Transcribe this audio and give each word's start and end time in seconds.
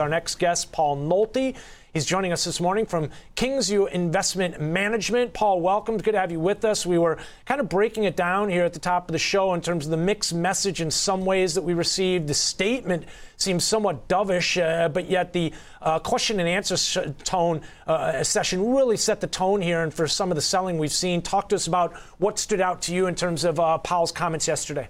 Our 0.00 0.08
next 0.08 0.40
guest, 0.40 0.72
Paul 0.72 0.96
Nolte. 0.96 1.54
He's 1.92 2.04
joining 2.04 2.32
us 2.32 2.42
this 2.42 2.60
morning 2.60 2.84
from 2.84 3.10
Kingsview 3.36 3.92
Investment 3.92 4.60
Management. 4.60 5.32
Paul, 5.32 5.60
welcome. 5.60 5.98
Good 5.98 6.14
to 6.14 6.18
have 6.18 6.32
you 6.32 6.40
with 6.40 6.64
us. 6.64 6.84
We 6.84 6.98
were 6.98 7.16
kind 7.44 7.60
of 7.60 7.68
breaking 7.68 8.02
it 8.02 8.16
down 8.16 8.48
here 8.48 8.64
at 8.64 8.72
the 8.72 8.80
top 8.80 9.08
of 9.08 9.12
the 9.12 9.20
show 9.20 9.54
in 9.54 9.60
terms 9.60 9.84
of 9.84 9.92
the 9.92 9.96
mixed 9.96 10.34
message 10.34 10.80
in 10.80 10.90
some 10.90 11.24
ways 11.24 11.54
that 11.54 11.62
we 11.62 11.74
received. 11.74 12.26
The 12.26 12.34
statement 12.34 13.04
seems 13.36 13.62
somewhat 13.62 14.08
dovish, 14.08 14.60
uh, 14.60 14.88
but 14.88 15.08
yet 15.08 15.32
the 15.32 15.52
uh, 15.80 16.00
question 16.00 16.40
and 16.40 16.48
answer 16.48 16.76
sh- 16.76 16.98
tone 17.22 17.60
uh, 17.86 18.24
session 18.24 18.74
really 18.74 18.96
set 18.96 19.20
the 19.20 19.28
tone 19.28 19.62
here. 19.62 19.84
And 19.84 19.94
for 19.94 20.08
some 20.08 20.32
of 20.32 20.34
the 20.34 20.42
selling 20.42 20.76
we've 20.76 20.90
seen, 20.90 21.22
talk 21.22 21.50
to 21.50 21.54
us 21.54 21.68
about 21.68 21.94
what 22.18 22.40
stood 22.40 22.60
out 22.60 22.82
to 22.82 22.92
you 22.92 23.06
in 23.06 23.14
terms 23.14 23.44
of 23.44 23.60
uh, 23.60 23.78
Powell's 23.78 24.10
comments 24.10 24.48
yesterday. 24.48 24.88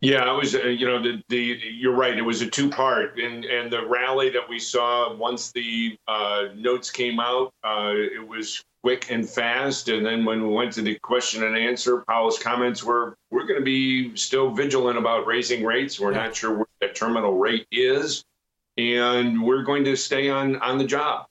Yeah, 0.00 0.32
it 0.32 0.36
was. 0.36 0.54
Uh, 0.54 0.68
you 0.68 0.86
know, 0.86 1.02
the, 1.02 1.22
the 1.28 1.60
you're 1.62 1.94
right. 1.94 2.16
It 2.16 2.22
was 2.22 2.40
a 2.40 2.46
two 2.46 2.70
part, 2.70 3.18
and 3.18 3.44
and 3.44 3.70
the 3.70 3.86
rally 3.86 4.30
that 4.30 4.48
we 4.48 4.58
saw 4.58 5.14
once 5.14 5.52
the 5.52 5.98
uh, 6.08 6.48
notes 6.56 6.90
came 6.90 7.20
out, 7.20 7.52
uh, 7.62 7.92
it 7.94 8.26
was 8.26 8.64
quick 8.82 9.10
and 9.10 9.28
fast. 9.28 9.90
And 9.90 10.04
then 10.04 10.24
when 10.24 10.42
we 10.42 10.54
went 10.54 10.72
to 10.74 10.82
the 10.82 10.98
question 11.00 11.44
and 11.44 11.54
answer, 11.54 12.02
Powell's 12.08 12.38
comments 12.38 12.82
were, 12.82 13.14
"We're 13.30 13.46
going 13.46 13.60
to 13.60 13.64
be 13.64 14.16
still 14.16 14.50
vigilant 14.50 14.96
about 14.96 15.26
raising 15.26 15.64
rates. 15.64 16.00
We're 16.00 16.12
yeah. 16.12 16.24
not 16.24 16.36
sure 16.36 16.54
what 16.56 16.68
that 16.80 16.94
terminal 16.94 17.36
rate 17.36 17.66
is, 17.70 18.24
and 18.78 19.42
we're 19.42 19.64
going 19.64 19.84
to 19.84 19.96
stay 19.96 20.30
on 20.30 20.56
on 20.56 20.78
the 20.78 20.86
job." 20.86 21.26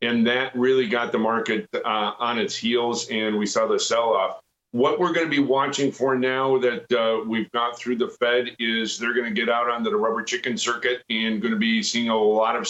And 0.00 0.24
that 0.28 0.54
really 0.54 0.88
got 0.88 1.10
the 1.10 1.18
market 1.18 1.68
uh, 1.74 2.12
on 2.18 2.38
its 2.38 2.54
heels, 2.54 3.08
and 3.08 3.36
we 3.36 3.46
saw 3.46 3.66
the 3.66 3.80
sell 3.80 4.14
off 4.14 4.41
what 4.72 4.98
we're 4.98 5.12
going 5.12 5.26
to 5.26 5.30
be 5.30 5.38
watching 5.38 5.92
for 5.92 6.16
now 6.16 6.58
that 6.58 6.90
uh, 6.92 7.22
we've 7.26 7.50
got 7.52 7.78
through 7.78 7.96
the 7.96 8.08
Fed 8.08 8.56
is 8.58 8.98
they're 8.98 9.14
going 9.14 9.32
to 9.32 9.38
get 9.38 9.50
out 9.50 9.70
onto 9.70 9.90
the 9.90 9.96
rubber 9.96 10.22
chicken 10.22 10.56
circuit 10.56 11.02
and 11.10 11.40
going 11.42 11.52
to 11.52 11.60
be 11.60 11.82
seeing 11.82 12.08
a 12.08 12.16
lot 12.16 12.56
of 12.56 12.66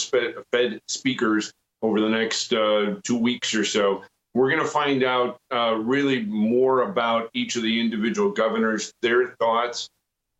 Fed 0.51 0.81
speakers 0.87 1.53
over 1.81 2.01
the 2.01 2.09
next 2.09 2.53
uh, 2.53 2.95
two 3.03 3.17
weeks 3.17 3.55
or 3.55 3.63
so. 3.63 4.03
We're 4.33 4.49
going 4.49 4.63
to 4.63 4.67
find 4.67 5.03
out 5.03 5.37
uh, 5.53 5.75
really 5.75 6.23
more 6.23 6.81
about 6.81 7.29
each 7.33 7.55
of 7.55 7.63
the 7.63 7.79
individual 7.79 8.31
governors, 8.31 8.91
their 9.01 9.35
thoughts, 9.39 9.89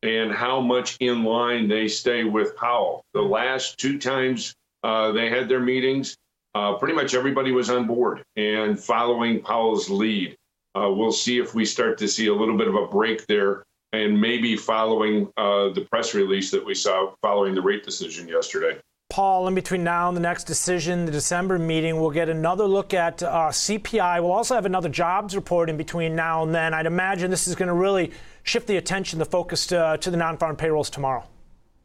and 0.01 0.33
how 0.33 0.59
much 0.59 0.97
in 0.99 1.23
line 1.23 1.69
they 1.69 1.87
stay 1.87 2.25
with 2.25 2.57
Powell. 2.57 3.03
The 3.13 3.21
last 3.21 3.77
two 3.77 3.99
times 3.99 4.53
uh, 4.83 5.13
they 5.13 5.29
had 5.29 5.47
their 5.47 5.61
meetings, 5.61 6.17
uh, 6.55 6.73
pretty 6.73 6.93
much 6.93 7.13
everybody 7.13 7.51
was 7.51 7.69
on 7.69 7.87
board 7.87 8.21
and 8.35 8.77
following 8.77 9.41
Powell's 9.41 9.89
lead. 9.89 10.35
Uh, 10.75 10.89
we'll 10.91 11.11
see 11.11 11.39
if 11.39 11.53
we 11.53 11.65
start 11.65 11.97
to 11.99 12.07
see 12.07 12.27
a 12.27 12.33
little 12.33 12.57
bit 12.57 12.67
of 12.67 12.75
a 12.75 12.87
break 12.87 13.25
there 13.27 13.63
and 13.91 14.19
maybe 14.19 14.57
following 14.57 15.31
uh, 15.37 15.69
the 15.69 15.85
press 15.91 16.13
release 16.13 16.49
that 16.51 16.65
we 16.65 16.73
saw 16.73 17.13
following 17.21 17.53
the 17.53 17.61
rate 17.61 17.83
decision 17.83 18.27
yesterday. 18.27 18.79
Paul, 19.09 19.47
in 19.47 19.53
between 19.53 19.83
now 19.83 20.07
and 20.07 20.17
the 20.17 20.21
next 20.21 20.45
decision, 20.45 21.05
the 21.05 21.11
December 21.11 21.59
meeting, 21.59 22.01
we'll 22.01 22.09
get 22.09 22.29
another 22.29 22.65
look 22.65 22.95
at 22.95 23.21
uh, 23.21 23.49
CPI. 23.49 24.19
We'll 24.23 24.31
also 24.31 24.55
have 24.55 24.65
another 24.65 24.89
jobs 24.89 25.35
report 25.35 25.69
in 25.69 25.77
between 25.77 26.15
now 26.15 26.41
and 26.41 26.55
then. 26.55 26.73
I'd 26.73 26.87
imagine 26.87 27.29
this 27.29 27.47
is 27.47 27.53
going 27.53 27.67
to 27.67 27.75
really 27.75 28.11
shift 28.41 28.65
the 28.65 28.77
attention, 28.77 29.19
the 29.19 29.25
focus 29.25 29.67
to, 29.67 29.99
to 30.01 30.09
the 30.09 30.17
non 30.17 30.37
farm 30.37 30.55
payrolls 30.55 30.89
tomorrow. 30.89 31.23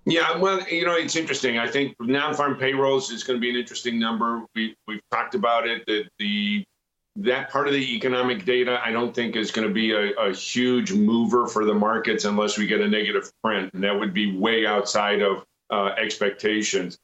Yeah, 0.08 0.38
well, 0.38 0.66
you 0.70 0.86
know, 0.86 0.94
it's 0.94 1.16
interesting. 1.16 1.58
I 1.58 1.66
think 1.68 1.94
non-farm 2.00 2.56
payrolls 2.56 3.10
is 3.10 3.22
going 3.24 3.36
to 3.36 3.40
be 3.42 3.50
an 3.50 3.56
interesting 3.56 3.98
number. 3.98 4.42
We 4.54 4.74
we've 4.86 5.02
talked 5.10 5.34
about 5.34 5.68
it 5.68 5.84
that 5.86 6.04
the 6.18 6.64
that 7.18 7.50
part 7.50 7.66
of 7.66 7.74
the 7.74 7.96
economic 7.96 8.44
data, 8.44 8.80
I 8.84 8.92
don't 8.92 9.12
think 9.12 9.34
is 9.34 9.50
going 9.50 9.66
to 9.66 9.74
be 9.74 9.92
a, 9.92 10.12
a, 10.12 10.32
huge 10.32 10.92
mover 10.92 11.48
for 11.48 11.64
the 11.64 11.74
markets 11.74 12.24
unless 12.24 12.56
we 12.56 12.66
get 12.66 12.80
a 12.80 12.86
negative 12.86 13.32
print, 13.42 13.74
and 13.74 13.82
that 13.82 13.98
would 13.98 14.14
be 14.14 14.36
way 14.36 14.66
outside 14.66 15.20
of 15.20 15.44
uh, 15.70 15.94
expectations. 15.98 16.96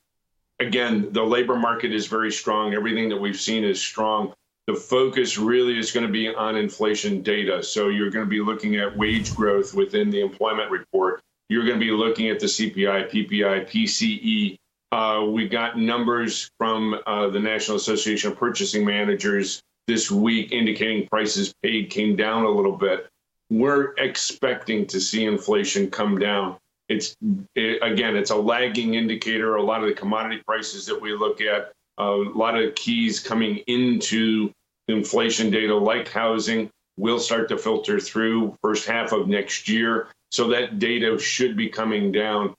Again, 0.60 1.12
the 1.12 1.22
labor 1.22 1.56
market 1.56 1.92
is 1.92 2.06
very 2.06 2.30
strong. 2.30 2.74
Everything 2.74 3.08
that 3.08 3.16
we've 3.16 3.38
seen 3.38 3.64
is 3.64 3.82
strong. 3.82 4.32
The 4.68 4.74
focus 4.74 5.36
really 5.36 5.78
is 5.78 5.90
going 5.90 6.06
to 6.06 6.12
be 6.12 6.32
on 6.32 6.56
inflation 6.56 7.22
data. 7.22 7.62
So 7.62 7.88
you're 7.88 8.10
going 8.10 8.24
to 8.24 8.30
be 8.30 8.40
looking 8.40 8.76
at 8.76 8.96
wage 8.96 9.34
growth 9.34 9.74
within 9.74 10.10
the 10.10 10.20
employment 10.20 10.70
report. 10.70 11.22
You're 11.48 11.66
going 11.66 11.78
to 11.78 11.84
be 11.84 11.90
looking 11.90 12.28
at 12.28 12.38
the 12.38 12.46
CPI, 12.46 13.10
PPI, 13.10 13.68
PCE. 13.68 14.56
Uh, 14.92 15.24
we 15.26 15.48
got 15.48 15.76
numbers 15.76 16.50
from 16.56 17.00
uh, 17.04 17.28
the 17.28 17.40
National 17.40 17.76
Association 17.76 18.30
of 18.30 18.38
Purchasing 18.38 18.84
Managers 18.84 19.60
this 19.86 20.10
week 20.10 20.52
indicating 20.52 21.06
prices 21.08 21.54
paid 21.62 21.90
came 21.90 22.16
down 22.16 22.44
a 22.44 22.50
little 22.50 22.76
bit. 22.76 23.08
We're 23.50 23.94
expecting 23.98 24.86
to 24.86 25.00
see 25.00 25.24
inflation 25.24 25.90
come 25.90 26.18
down. 26.18 26.56
It's 26.88 27.16
it, 27.54 27.82
again, 27.82 28.16
it's 28.16 28.30
a 28.30 28.36
lagging 28.36 28.94
indicator. 28.94 29.56
A 29.56 29.62
lot 29.62 29.82
of 29.82 29.88
the 29.88 29.94
commodity 29.94 30.42
prices 30.46 30.86
that 30.86 31.00
we 31.00 31.14
look 31.14 31.40
at, 31.40 31.72
a 31.98 32.04
lot 32.04 32.58
of 32.58 32.74
keys 32.74 33.20
coming 33.20 33.58
into 33.66 34.52
inflation 34.88 35.50
data 35.50 35.74
like 35.74 36.08
housing 36.08 36.70
will 36.96 37.18
start 37.18 37.48
to 37.48 37.58
filter 37.58 37.98
through 37.98 38.56
first 38.62 38.86
half 38.86 39.12
of 39.12 39.28
next 39.28 39.68
year. 39.68 40.08
So 40.30 40.48
that 40.48 40.78
data 40.78 41.18
should 41.18 41.56
be 41.56 41.68
coming 41.68 42.12
down. 42.12 42.54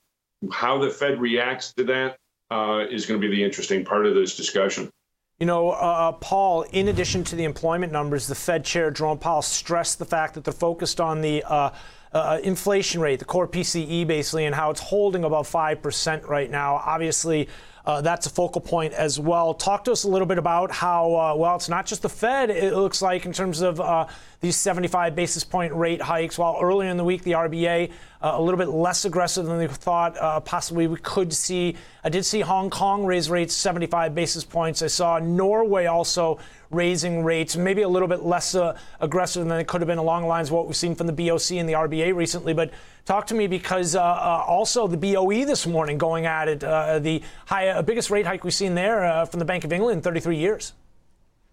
How 0.50 0.78
the 0.78 0.90
Fed 0.90 1.20
reacts 1.20 1.72
to 1.74 1.84
that 1.84 2.16
uh, 2.50 2.84
is 2.90 3.06
going 3.06 3.20
to 3.20 3.28
be 3.28 3.34
the 3.34 3.42
interesting 3.42 3.84
part 3.84 4.06
of 4.06 4.14
this 4.14 4.36
discussion. 4.36 4.90
You 5.38 5.44
know, 5.44 5.68
uh, 5.68 5.74
uh, 5.74 6.12
Paul, 6.12 6.62
in 6.62 6.88
addition 6.88 7.22
to 7.24 7.36
the 7.36 7.44
employment 7.44 7.92
numbers, 7.92 8.26
the 8.26 8.34
Fed 8.34 8.64
Chair 8.64 8.90
Jerome 8.90 9.18
Powell 9.18 9.42
stressed 9.42 9.98
the 9.98 10.06
fact 10.06 10.32
that 10.32 10.44
they're 10.44 10.52
focused 10.54 10.98
on 10.98 11.20
the 11.20 11.44
uh, 11.44 11.72
uh, 12.14 12.38
inflation 12.42 13.02
rate, 13.02 13.18
the 13.18 13.26
core 13.26 13.46
PCE 13.46 14.06
basically, 14.06 14.46
and 14.46 14.54
how 14.54 14.70
it's 14.70 14.80
holding 14.80 15.24
about 15.24 15.44
5% 15.44 16.26
right 16.26 16.50
now. 16.50 16.76
Obviously, 16.76 17.50
uh, 17.86 18.00
that's 18.00 18.26
a 18.26 18.30
focal 18.30 18.60
point 18.60 18.92
as 18.94 19.20
well. 19.20 19.54
Talk 19.54 19.84
to 19.84 19.92
us 19.92 20.02
a 20.02 20.08
little 20.08 20.26
bit 20.26 20.38
about 20.38 20.72
how, 20.72 21.14
uh, 21.14 21.34
well, 21.36 21.54
it's 21.54 21.68
not 21.68 21.86
just 21.86 22.02
the 22.02 22.08
Fed, 22.08 22.50
it 22.50 22.74
looks 22.74 23.00
like, 23.00 23.24
in 23.26 23.32
terms 23.32 23.60
of 23.60 23.80
uh, 23.80 24.06
these 24.40 24.56
75 24.56 25.14
basis 25.14 25.44
point 25.44 25.72
rate 25.72 26.02
hikes, 26.02 26.36
while 26.36 26.58
earlier 26.60 26.90
in 26.90 26.96
the 26.96 27.04
week, 27.04 27.22
the 27.22 27.32
RBA 27.32 27.92
uh, 28.22 28.32
a 28.34 28.42
little 28.42 28.58
bit 28.58 28.68
less 28.68 29.04
aggressive 29.04 29.46
than 29.46 29.58
they 29.58 29.68
thought 29.68 30.16
uh, 30.18 30.40
possibly 30.40 30.88
we 30.88 30.96
could 30.96 31.32
see. 31.32 31.76
I 32.02 32.08
did 32.08 32.24
see 32.24 32.40
Hong 32.40 32.70
Kong 32.70 33.04
raise 33.04 33.30
rates 33.30 33.54
75 33.54 34.14
basis 34.14 34.42
points. 34.42 34.82
I 34.82 34.88
saw 34.88 35.20
Norway 35.20 35.86
also 35.86 36.38
raising 36.70 37.22
rates, 37.22 37.56
maybe 37.56 37.82
a 37.82 37.88
little 37.88 38.08
bit 38.08 38.22
less 38.22 38.56
uh, 38.56 38.76
aggressive 39.00 39.46
than 39.46 39.60
it 39.60 39.68
could 39.68 39.80
have 39.80 39.86
been 39.86 39.98
along 39.98 40.22
the 40.22 40.28
lines 40.28 40.48
of 40.48 40.54
what 40.54 40.66
we've 40.66 40.74
seen 40.74 40.96
from 40.96 41.06
the 41.06 41.12
BOC 41.12 41.52
and 41.52 41.68
the 41.68 41.74
RBA 41.74 42.14
recently. 42.14 42.52
But 42.52 42.72
talk 43.06 43.26
to 43.28 43.34
me 43.34 43.46
because 43.46 43.96
uh, 43.96 44.02
uh, 44.02 44.44
also 44.46 44.86
the 44.86 44.96
BOE 44.96 45.46
this 45.46 45.66
morning 45.66 45.96
going 45.96 46.26
at 46.26 46.48
it, 46.48 46.62
uh, 46.62 46.98
the 46.98 47.22
high, 47.46 47.68
uh, 47.68 47.80
biggest 47.80 48.10
rate 48.10 48.26
hike 48.26 48.44
we've 48.44 48.52
seen 48.52 48.74
there 48.74 49.04
uh, 49.04 49.24
from 49.24 49.38
the 49.38 49.46
Bank 49.46 49.64
of 49.64 49.72
England 49.72 49.98
in 49.98 50.02
33 50.02 50.36
years. 50.36 50.74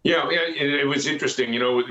Yeah, 0.03 0.27
it 0.29 0.85
was 0.85 1.07
interesting. 1.07 1.53
You 1.53 1.59
know, 1.61 1.83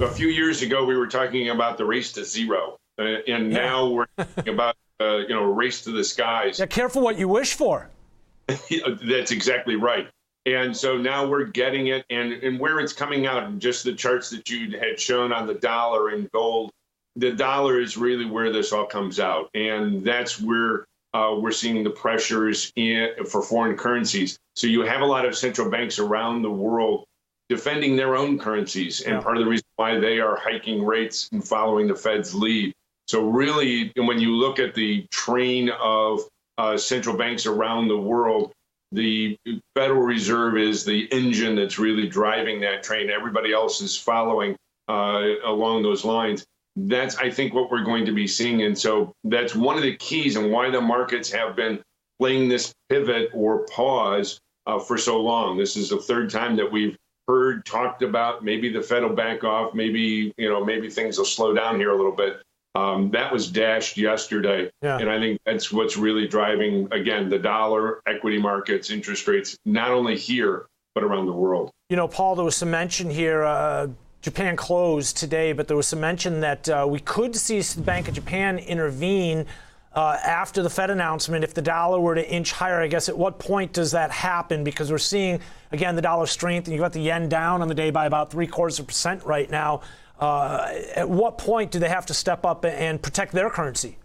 a 0.00 0.10
few 0.12 0.28
years 0.28 0.62
ago 0.62 0.84
we 0.84 0.96
were 0.96 1.08
talking 1.08 1.48
about 1.48 1.76
the 1.76 1.84
race 1.84 2.12
to 2.12 2.24
zero, 2.24 2.78
and 2.98 3.20
yeah. 3.26 3.38
now 3.38 3.88
we're 3.88 4.06
talking 4.16 4.54
about 4.54 4.76
you 5.00 5.30
know 5.30 5.42
race 5.42 5.82
to 5.82 5.90
the 5.90 6.04
skies. 6.04 6.60
Yeah, 6.60 6.66
careful 6.66 7.02
what 7.02 7.18
you 7.18 7.26
wish 7.26 7.54
for. 7.54 7.90
That's 8.46 9.32
exactly 9.32 9.74
right. 9.74 10.08
And 10.46 10.76
so 10.76 10.96
now 10.96 11.26
we're 11.26 11.46
getting 11.46 11.88
it, 11.88 12.04
and, 12.10 12.32
and 12.32 12.60
where 12.60 12.78
it's 12.78 12.92
coming 12.92 13.26
out, 13.26 13.42
and 13.42 13.60
just 13.60 13.82
the 13.82 13.92
charts 13.92 14.30
that 14.30 14.48
you 14.48 14.78
had 14.78 15.00
shown 15.00 15.32
on 15.32 15.48
the 15.48 15.54
dollar 15.54 16.10
and 16.10 16.30
gold, 16.30 16.70
the 17.16 17.32
dollar 17.32 17.80
is 17.80 17.96
really 17.96 18.24
where 18.24 18.52
this 18.52 18.72
all 18.72 18.86
comes 18.86 19.20
out. 19.20 19.50
And 19.54 20.04
that's 20.04 20.40
where 20.40 20.86
uh, 21.14 21.36
we're 21.38 21.52
seeing 21.52 21.84
the 21.84 21.90
pressures 21.90 22.72
in, 22.76 23.10
for 23.26 23.42
foreign 23.42 23.76
currencies. 23.76 24.38
So 24.56 24.66
you 24.66 24.82
have 24.82 25.02
a 25.02 25.06
lot 25.06 25.24
of 25.24 25.36
central 25.36 25.70
banks 25.70 25.98
around 25.98 26.42
the 26.42 26.50
world 26.50 27.04
defending 27.48 27.96
their 27.96 28.16
own 28.16 28.38
currencies, 28.38 29.02
and 29.02 29.16
yeah. 29.16 29.20
part 29.20 29.36
of 29.36 29.44
the 29.44 29.50
reason 29.50 29.66
why 29.76 29.98
they 29.98 30.20
are 30.20 30.36
hiking 30.36 30.82
rates 30.82 31.28
and 31.32 31.46
following 31.46 31.86
the 31.86 31.94
Fed's 31.94 32.34
lead. 32.34 32.72
So 33.08 33.28
really, 33.28 33.92
when 33.96 34.18
you 34.18 34.30
look 34.30 34.58
at 34.58 34.74
the 34.74 35.06
train 35.10 35.68
of 35.68 36.20
uh, 36.56 36.78
central 36.78 37.16
banks 37.16 37.44
around 37.44 37.88
the 37.88 37.98
world, 37.98 38.52
the 38.92 39.36
Federal 39.74 40.02
Reserve 40.02 40.56
is 40.56 40.84
the 40.84 41.04
engine 41.12 41.56
that's 41.56 41.78
really 41.78 42.08
driving 42.08 42.60
that 42.60 42.82
train. 42.82 43.10
Everybody 43.10 43.52
else 43.52 43.82
is 43.82 43.96
following 43.98 44.56
uh, 44.88 45.22
along 45.44 45.82
those 45.82 46.04
lines. 46.04 46.46
That's, 46.76 47.16
I 47.16 47.30
think, 47.30 47.54
what 47.54 47.70
we're 47.70 47.84
going 47.84 48.06
to 48.06 48.12
be 48.12 48.26
seeing. 48.26 48.62
And 48.62 48.78
so 48.78 49.12
that's 49.24 49.54
one 49.54 49.76
of 49.76 49.82
the 49.82 49.96
keys 49.96 50.36
and 50.36 50.50
why 50.50 50.70
the 50.70 50.80
markets 50.80 51.30
have 51.30 51.54
been 51.54 51.82
playing 52.18 52.48
this 52.48 52.72
pivot 52.88 53.30
or 53.34 53.66
pause 53.66 54.38
uh, 54.66 54.78
for 54.78 54.96
so 54.96 55.20
long. 55.20 55.58
This 55.58 55.76
is 55.76 55.90
the 55.90 55.98
third 55.98 56.30
time 56.30 56.56
that 56.56 56.70
we've 56.70 56.96
heard 57.28 57.64
talked 57.64 58.02
about 58.02 58.44
maybe 58.44 58.72
the 58.72 58.82
Fed 58.82 59.02
will 59.02 59.14
back 59.14 59.44
off, 59.44 59.74
maybe 59.74 60.32
you 60.36 60.48
know 60.48 60.64
maybe 60.64 60.90
things 60.90 61.18
will 61.18 61.24
slow 61.24 61.54
down 61.54 61.76
here 61.76 61.90
a 61.90 61.96
little 61.96 62.12
bit. 62.12 62.42
Um, 62.74 63.10
that 63.10 63.32
was 63.32 63.50
dashed 63.50 63.96
yesterday. 63.96 64.70
Yeah. 64.80 64.98
And 64.98 65.10
I 65.10 65.18
think 65.18 65.40
that's 65.44 65.70
what's 65.70 65.96
really 65.96 66.26
driving, 66.26 66.88
again, 66.90 67.28
the 67.28 67.38
dollar, 67.38 68.00
equity 68.06 68.38
markets, 68.38 68.90
interest 68.90 69.28
rates, 69.28 69.58
not 69.66 69.90
only 69.90 70.16
here, 70.16 70.66
but 70.94 71.04
around 71.04 71.26
the 71.26 71.32
world. 71.32 71.70
You 71.90 71.96
know, 71.96 72.08
Paul, 72.08 72.34
there 72.34 72.44
was 72.44 72.56
some 72.56 72.70
mention 72.70 73.10
here. 73.10 73.44
Uh, 73.44 73.88
Japan 74.22 74.56
closed 74.56 75.16
today, 75.16 75.52
but 75.52 75.68
there 75.68 75.76
was 75.76 75.88
some 75.88 76.00
mention 76.00 76.40
that 76.40 76.68
uh, 76.68 76.86
we 76.88 77.00
could 77.00 77.36
see 77.36 77.60
the 77.60 77.82
Bank 77.82 78.08
of 78.08 78.14
Japan 78.14 78.58
intervene 78.58 79.46
uh, 79.94 80.16
after 80.24 80.62
the 80.62 80.70
Fed 80.70 80.90
announcement, 80.90 81.44
if 81.44 81.52
the 81.52 81.60
dollar 81.60 82.00
were 82.00 82.14
to 82.14 82.30
inch 82.30 82.52
higher, 82.52 82.80
I 82.80 82.86
guess 82.86 83.08
at 83.08 83.18
what 83.18 83.38
point 83.38 83.72
does 83.74 83.90
that 83.90 84.10
happen? 84.10 84.64
Because 84.64 84.90
we're 84.90 84.98
seeing, 84.98 85.40
again, 85.70 85.96
the 85.96 86.02
dollar 86.02 86.26
strength, 86.26 86.66
and 86.66 86.72
you've 86.72 86.80
got 86.80 86.94
the 86.94 87.00
yen 87.00 87.28
down 87.28 87.60
on 87.60 87.68
the 87.68 87.74
day 87.74 87.90
by 87.90 88.06
about 88.06 88.30
three 88.30 88.46
quarters 88.46 88.78
of 88.78 88.84
a 88.84 88.86
percent 88.86 89.22
right 89.24 89.50
now. 89.50 89.82
Uh, 90.18 90.72
at 90.94 91.08
what 91.08 91.36
point 91.36 91.70
do 91.70 91.78
they 91.78 91.88
have 91.88 92.06
to 92.06 92.14
step 92.14 92.46
up 92.46 92.64
and 92.64 93.02
protect 93.02 93.32
their 93.32 93.50
currency? 93.50 93.98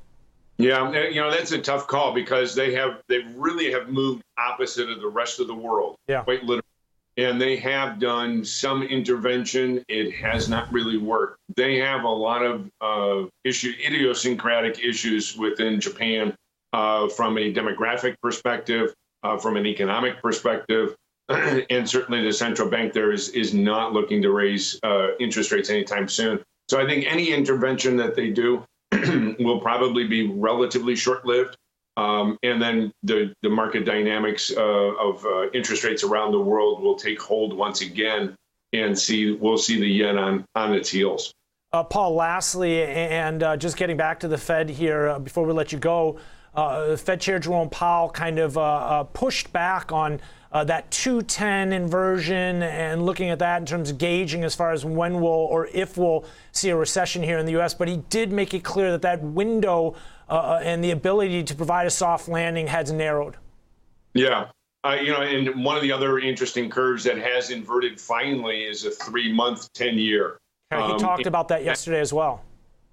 Yeah, 0.57 0.91
you 1.09 1.21
know 1.21 1.29
that's 1.29 1.51
a 1.51 1.59
tough 1.59 1.85
call 1.85 2.15
because 2.15 2.55
they 2.55 2.73
have 2.73 2.99
they 3.07 3.19
really 3.35 3.71
have 3.71 3.89
moved 3.89 4.23
opposite 4.39 4.89
of 4.89 4.99
the 4.99 5.07
rest 5.07 5.39
of 5.39 5.45
the 5.45 5.53
world. 5.53 5.95
Yeah, 6.07 6.23
quite 6.23 6.41
literally, 6.41 6.63
and 7.17 7.41
they 7.41 7.57
have 7.57 7.99
done 7.99 8.45
some 8.45 8.83
intervention. 8.83 9.83
It 9.87 10.13
has 10.15 10.47
not 10.47 10.71
really 10.71 10.97
worked. 10.97 11.39
They 11.55 11.77
have 11.77 12.03
a 12.03 12.09
lot 12.09 12.43
of 12.43 12.69
uh, 12.79 13.27
issue 13.43 13.73
idiosyncratic 13.83 14.79
issues 14.79 15.35
within 15.35 15.81
Japan 15.81 16.35
uh, 16.73 17.09
from 17.09 17.37
a 17.37 17.51
demographic 17.51 18.15
perspective, 18.21 18.93
uh, 19.23 19.37
from 19.37 19.57
an 19.57 19.65
economic 19.65 20.21
perspective, 20.21 20.95
and 21.29 21.89
certainly 21.89 22.23
the 22.23 22.31
central 22.31 22.69
bank 22.69 22.93
there 22.93 23.11
is 23.11 23.29
is 23.29 23.53
not 23.53 23.93
looking 23.93 24.21
to 24.21 24.31
raise 24.31 24.79
uh, 24.83 25.15
interest 25.19 25.51
rates 25.51 25.69
anytime 25.69 26.07
soon. 26.07 26.39
So 26.69 26.79
I 26.79 26.85
think 26.85 27.05
any 27.05 27.31
intervention 27.31 27.97
that 27.97 28.15
they 28.15 28.29
do 28.29 28.63
will 29.39 29.59
probably 29.59 30.05
be 30.05 30.27
relatively 30.27 30.95
short-lived. 30.95 31.57
Um, 31.97 32.37
and 32.43 32.61
then 32.61 32.91
the, 33.01 33.33
the 33.41 33.49
market 33.49 33.83
dynamics 33.83 34.53
uh, 34.55 34.61
of 34.61 35.25
uh, 35.25 35.49
interest 35.49 35.83
rates 35.83 36.03
around 36.03 36.31
the 36.31 36.39
world 36.39 36.81
will 36.81 36.95
take 36.95 37.19
hold 37.19 37.57
once 37.57 37.81
again, 37.81 38.35
and 38.71 38.97
see 38.97 39.31
we'll 39.31 39.57
see 39.57 39.79
the 39.79 39.87
yen 39.87 40.17
on 40.17 40.45
on 40.55 40.73
its 40.73 40.89
heels. 40.89 41.33
Uh, 41.73 41.83
Paul, 41.83 42.13
lastly, 42.13 42.83
and 42.83 43.43
uh, 43.43 43.57
just 43.57 43.75
getting 43.75 43.97
back 43.97 44.19
to 44.21 44.27
the 44.27 44.37
Fed 44.37 44.69
here 44.69 45.09
uh, 45.09 45.19
before 45.19 45.43
we 45.43 45.53
let 45.53 45.71
you 45.71 45.79
go, 45.79 46.17
uh, 46.57 46.97
Fed 46.97 47.21
Chair 47.21 47.39
Jerome 47.39 47.69
Powell 47.69 48.09
kind 48.09 48.39
of 48.39 49.13
pushed 49.13 49.53
back 49.53 49.91
on 49.91 50.19
uh, 50.51 50.63
that 50.63 50.89
210 50.91 51.73
inversion 51.73 52.63
and 52.63 53.05
looking 53.05 53.29
at 53.29 53.39
that 53.39 53.59
in 53.59 53.65
terms 53.65 53.89
of 53.89 53.97
gauging 53.97 54.43
as 54.43 54.55
far 54.55 54.71
as 54.71 54.85
when 54.85 55.19
we'll 55.21 55.31
or 55.31 55.67
if 55.67 55.97
we'll 55.97 56.25
see 56.51 56.69
a 56.69 56.75
recession 56.75 57.21
here 57.21 57.37
in 57.37 57.45
the 57.45 57.51
U.S. 57.53 57.73
But 57.73 57.87
he 57.87 57.97
did 58.09 58.31
make 58.31 58.53
it 58.53 58.63
clear 58.63 58.91
that 58.91 59.01
that 59.01 59.21
window 59.21 59.95
uh, 60.29 60.33
uh, 60.33 60.61
and 60.63 60.83
the 60.83 60.91
ability 60.91 61.43
to 61.43 61.55
provide 61.55 61.87
a 61.87 61.89
soft 61.89 62.27
landing 62.27 62.67
has 62.67 62.91
narrowed. 62.91 63.35
Yeah. 64.13 64.49
Uh, 64.83 64.97
you 65.01 65.11
know, 65.11 65.21
and 65.21 65.63
one 65.63 65.75
of 65.75 65.81
the 65.81 65.91
other 65.91 66.19
interesting 66.19 66.69
curves 66.69 67.03
that 67.03 67.17
has 67.17 67.49
inverted 67.49 67.99
finally 67.99 68.63
is 68.63 68.85
a 68.85 68.91
three 68.91 69.31
month, 69.33 69.71
10 69.73 69.97
year. 69.97 70.37
he 70.71 70.77
um, 70.77 70.97
talked 70.97 71.25
about 71.25 71.49
that 71.49 71.63
yesterday 71.63 71.99
as 71.99 72.13
well. 72.13 72.43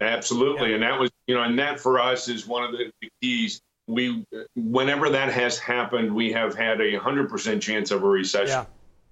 Absolutely. 0.00 0.70
Yeah. 0.70 0.74
And 0.74 0.82
that 0.82 0.98
was, 0.98 1.10
you 1.26 1.34
know, 1.34 1.42
and 1.42 1.58
that 1.58 1.80
for 1.80 2.00
us 2.00 2.28
is 2.28 2.46
one 2.46 2.64
of 2.64 2.72
the, 2.72 2.90
the 3.00 3.10
keys 3.20 3.60
we 3.86 4.24
whenever 4.56 5.10
that 5.10 5.32
has 5.32 5.58
happened, 5.58 6.14
we 6.14 6.32
have 6.32 6.54
had 6.54 6.80
a 6.80 6.96
hundred 6.96 7.28
percent 7.28 7.62
chance 7.62 7.90
of 7.90 8.02
a 8.02 8.08
recession. 8.08 8.48
Yeah. 8.48 8.64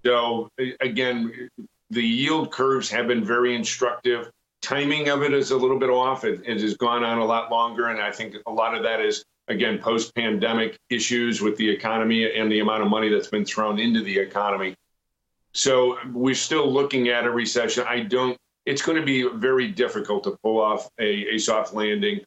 So 0.04 0.48
again, 0.80 1.48
the 1.90 2.02
yield 2.02 2.50
curves 2.50 2.90
have 2.90 3.06
been 3.06 3.24
very 3.24 3.54
instructive. 3.54 4.30
Timing 4.62 5.08
of 5.08 5.22
it 5.22 5.34
is 5.34 5.50
a 5.50 5.56
little 5.56 5.78
bit 5.78 5.90
off. 5.90 6.24
It, 6.24 6.42
it 6.46 6.60
has 6.60 6.76
gone 6.76 7.04
on 7.04 7.18
a 7.18 7.24
lot 7.24 7.50
longer, 7.50 7.88
and 7.88 8.00
I 8.00 8.12
think 8.12 8.36
a 8.46 8.50
lot 8.50 8.74
of 8.74 8.82
that 8.84 9.00
is 9.00 9.24
again 9.48 9.78
post-pandemic 9.78 10.78
issues 10.88 11.40
with 11.40 11.56
the 11.56 11.68
economy 11.68 12.32
and 12.32 12.50
the 12.50 12.60
amount 12.60 12.82
of 12.82 12.88
money 12.88 13.08
that's 13.08 13.28
been 13.28 13.44
thrown 13.44 13.78
into 13.78 14.02
the 14.02 14.18
economy. 14.18 14.74
So 15.52 15.98
we're 16.12 16.34
still 16.34 16.72
looking 16.72 17.08
at 17.08 17.24
a 17.24 17.30
recession. 17.30 17.84
I 17.86 18.00
don't. 18.00 18.38
It's 18.66 18.82
going 18.82 18.98
to 18.98 19.04
be 19.04 19.28
very 19.34 19.68
difficult 19.68 20.24
to 20.24 20.36
pull 20.42 20.60
off 20.60 20.88
a, 20.98 21.34
a 21.34 21.38
soft 21.38 21.74
landing 21.74 22.20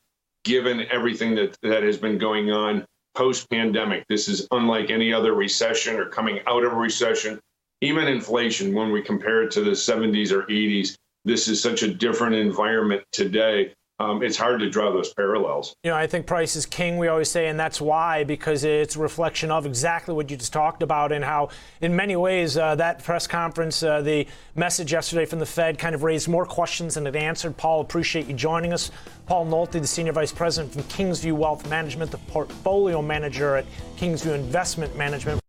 given 0.43 0.85
everything 0.91 1.35
that, 1.35 1.57
that 1.63 1.83
has 1.83 1.97
been 1.97 2.17
going 2.17 2.51
on 2.51 2.85
post 3.15 3.49
pandemic. 3.49 4.05
This 4.09 4.27
is 4.27 4.47
unlike 4.51 4.89
any 4.89 5.13
other 5.13 5.33
recession 5.33 5.95
or 5.95 6.09
coming 6.09 6.39
out 6.47 6.63
of 6.63 6.73
a 6.73 6.75
recession. 6.75 7.39
Even 7.81 8.07
inflation, 8.07 8.73
when 8.73 8.91
we 8.91 9.01
compare 9.01 9.43
it 9.43 9.51
to 9.51 9.61
the 9.61 9.71
70s 9.71 10.31
or 10.31 10.43
80s, 10.43 10.95
this 11.23 11.47
is 11.47 11.61
such 11.61 11.83
a 11.83 11.93
different 11.93 12.35
environment 12.35 13.03
today 13.11 13.73
um, 13.99 14.21
it's 14.21 14.35
hard 14.35 14.59
to 14.59 14.69
draw 14.69 14.91
those 14.91 15.13
parallels. 15.13 15.75
You 15.83 15.91
know, 15.91 15.97
I 15.97 16.05
think 16.05 16.25
price 16.25 16.55
is 16.55 16.65
king, 16.65 16.97
we 16.97 17.07
always 17.07 17.29
say, 17.29 17.47
and 17.47 17.57
that's 17.57 17.79
why, 17.79 18.25
because 18.25 18.65
it's 18.65 18.97
a 18.97 18.99
reflection 18.99 19.51
of 19.51 19.65
exactly 19.65 20.13
what 20.13 20.29
you 20.29 20.35
just 20.35 20.51
talked 20.51 20.83
about 20.83 21.13
and 21.13 21.23
how, 21.23 21.49
in 21.79 21.95
many 21.95 22.17
ways, 22.17 22.57
uh, 22.57 22.75
that 22.75 23.03
press 23.03 23.25
conference, 23.25 23.83
uh, 23.83 24.01
the 24.01 24.27
message 24.55 24.91
yesterday 24.91 25.25
from 25.25 25.39
the 25.39 25.45
Fed 25.45 25.77
kind 25.77 25.95
of 25.95 26.03
raised 26.03 26.27
more 26.27 26.45
questions 26.45 26.95
than 26.95 27.07
it 27.07 27.15
answered. 27.15 27.55
Paul, 27.55 27.79
appreciate 27.79 28.27
you 28.27 28.33
joining 28.33 28.73
us. 28.73 28.91
Paul 29.27 29.45
Nolte, 29.45 29.79
the 29.79 29.87
Senior 29.87 30.11
Vice 30.11 30.33
President 30.33 30.73
from 30.73 30.83
Kingsview 30.83 31.33
Wealth 31.33 31.67
Management, 31.69 32.11
the 32.11 32.17
portfolio 32.17 33.01
manager 33.01 33.55
at 33.55 33.65
Kingsview 33.97 34.35
Investment 34.35 34.95
Management. 34.97 35.44